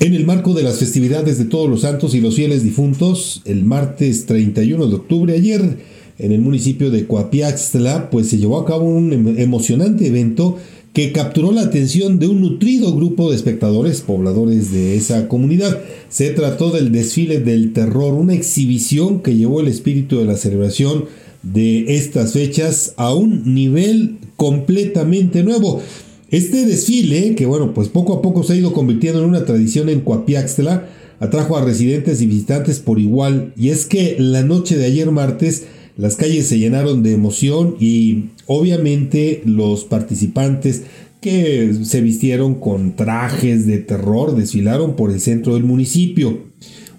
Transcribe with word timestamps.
En 0.00 0.14
el 0.14 0.24
marco 0.24 0.54
de 0.54 0.62
las 0.62 0.78
festividades 0.78 1.38
de 1.38 1.44
todos 1.44 1.68
los 1.68 1.80
santos 1.80 2.14
y 2.14 2.20
los 2.20 2.36
fieles 2.36 2.62
difuntos, 2.62 3.42
el 3.44 3.64
martes 3.64 4.26
31 4.26 4.86
de 4.86 4.94
octubre, 4.94 5.34
ayer, 5.34 5.78
en 6.20 6.30
el 6.30 6.40
municipio 6.40 6.92
de 6.92 7.04
Coapiaxtla, 7.04 8.08
pues 8.08 8.28
se 8.28 8.38
llevó 8.38 8.60
a 8.60 8.64
cabo 8.64 8.84
un 8.84 9.12
em-, 9.12 9.38
emocionante 9.40 10.06
evento 10.06 10.56
que 10.92 11.10
capturó 11.10 11.50
la 11.50 11.62
atención 11.62 12.20
de 12.20 12.28
un 12.28 12.40
nutrido 12.40 12.94
grupo 12.94 13.28
de 13.28 13.36
espectadores 13.36 14.00
pobladores 14.00 14.70
de 14.70 14.96
esa 14.96 15.26
comunidad. 15.26 15.80
Se 16.08 16.30
trató 16.30 16.70
del 16.70 16.92
desfile 16.92 17.40
del 17.40 17.72
terror, 17.72 18.14
una 18.14 18.34
exhibición 18.34 19.20
que 19.20 19.34
llevó 19.34 19.60
el 19.60 19.66
espíritu 19.66 20.18
de 20.18 20.26
la 20.26 20.36
celebración 20.36 21.06
de 21.42 21.96
estas 21.96 22.34
fechas 22.34 22.94
a 22.96 23.12
un 23.14 23.52
nivel 23.52 24.18
completamente 24.36 25.42
nuevo. 25.42 25.82
Este 26.30 26.66
desfile, 26.66 27.34
que 27.34 27.46
bueno, 27.46 27.72
pues 27.72 27.88
poco 27.88 28.12
a 28.14 28.22
poco 28.22 28.42
se 28.42 28.52
ha 28.52 28.56
ido 28.56 28.72
convirtiendo 28.74 29.20
en 29.20 29.28
una 29.30 29.46
tradición 29.46 29.88
en 29.88 30.00
Coapiaxtla, 30.00 30.88
atrajo 31.20 31.56
a 31.56 31.64
residentes 31.64 32.20
y 32.20 32.26
visitantes 32.26 32.80
por 32.80 32.98
igual, 32.98 33.52
y 33.56 33.70
es 33.70 33.86
que 33.86 34.16
la 34.18 34.42
noche 34.42 34.76
de 34.76 34.84
ayer 34.84 35.10
martes 35.10 35.64
las 35.96 36.16
calles 36.16 36.46
se 36.46 36.58
llenaron 36.58 37.02
de 37.02 37.12
emoción 37.12 37.76
y 37.80 38.26
obviamente 38.46 39.42
los 39.44 39.84
participantes 39.84 40.82
que 41.20 41.74
se 41.82 42.00
vistieron 42.00 42.54
con 42.54 42.94
trajes 42.94 43.66
de 43.66 43.78
terror 43.78 44.36
desfilaron 44.36 44.94
por 44.94 45.10
el 45.10 45.20
centro 45.20 45.54
del 45.54 45.64
municipio. 45.64 46.44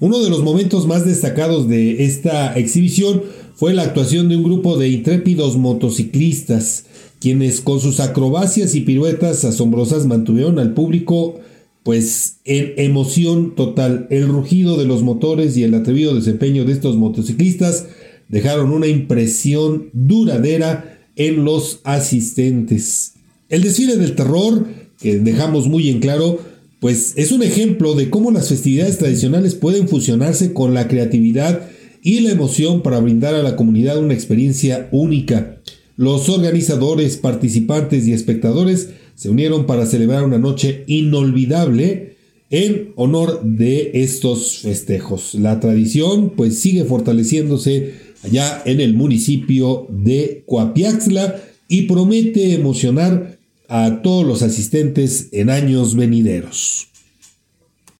Uno 0.02 0.20
de 0.20 0.30
los 0.30 0.44
momentos 0.44 0.86
más 0.86 1.06
destacados 1.06 1.70
de 1.70 2.04
esta 2.04 2.54
exhibición 2.58 3.22
fue 3.60 3.74
la 3.74 3.84
actuación 3.84 4.30
de 4.30 4.38
un 4.38 4.44
grupo 4.44 4.78
de 4.78 4.88
intrépidos 4.88 5.58
motociclistas 5.58 6.86
quienes 7.20 7.60
con 7.60 7.82
sus 7.82 8.00
acrobacias 8.00 8.74
y 8.74 8.80
piruetas 8.80 9.44
asombrosas 9.44 10.06
mantuvieron 10.06 10.60
al 10.60 10.74
público 10.74 11.42
pues 11.84 12.38
en 12.46 12.74
emoción 12.78 13.56
total. 13.56 14.08
El 14.12 14.30
rugido 14.30 14.78
de 14.78 14.86
los 14.86 15.04
motores 15.04 15.58
y 15.58 15.64
el 15.64 15.74
atrevido 15.74 16.16
desempeño 16.16 16.64
de 16.64 16.72
estos 16.72 16.96
motociclistas 16.96 17.88
dejaron 18.30 18.72
una 18.72 18.88
impresión 18.88 19.90
duradera 19.92 20.98
en 21.18 21.44
los 21.44 21.82
asistentes. 21.84 23.16
El 23.50 23.64
desfile 23.64 23.98
del 23.98 24.16
terror, 24.16 24.68
que 25.02 25.18
dejamos 25.18 25.68
muy 25.68 25.90
en 25.90 26.00
claro, 26.00 26.40
pues 26.80 27.12
es 27.18 27.34
un 27.34 27.44
ejemplo 27.44 27.94
de 27.96 28.10
cómo 28.10 28.32
las 28.32 28.48
festividades 28.48 29.00
tradicionales 29.00 29.56
pueden 29.56 29.90
fusionarse 29.90 30.54
con 30.54 30.74
la 30.74 30.88
creatividad 30.88 31.68
y 32.02 32.22
la 32.22 32.32
emoción 32.32 32.82
para 32.82 33.00
brindar 33.00 33.36
a 33.36 33.44
la 33.44 33.56
comunidad 33.56 34.00
una 34.00 34.14
experiencia 34.14 34.88
única. 34.92 35.58
Los 35.98 36.30
organizadores, 36.30 37.18
participantes 37.18 38.08
y 38.08 38.14
espectadores 38.14 38.90
se 39.16 39.30
unieron 39.30 39.66
para 39.66 39.86
celebrar 39.86 40.24
una 40.24 40.38
noche 40.38 40.84
inolvidable 40.88 42.16
en 42.50 42.94
honor 42.96 43.42
de 43.44 43.92
estos 43.94 44.60
festejos. 44.60 45.36
La 45.36 45.60
tradición 45.60 46.32
pues 46.32 46.60
sigue 46.60 46.86
fortaleciéndose 46.86 47.94
allá 48.24 48.62
en 48.66 48.80
el 48.80 48.94
municipio 48.94 49.88
de 49.90 50.44
Coapiaxla 50.46 51.42
y 51.68 51.84
promete 51.84 52.54
emocionar 52.54 53.38
a 53.68 54.02
todos 54.02 54.26
los 54.26 54.42
asistentes 54.42 55.30
en 55.32 55.50
años 55.50 55.96
venideros. 55.96 56.89